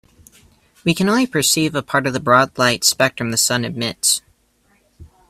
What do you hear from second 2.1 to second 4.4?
the broad light spectrum the sun emits.